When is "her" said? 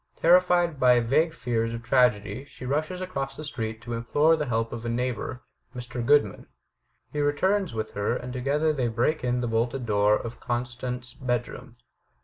7.91-8.15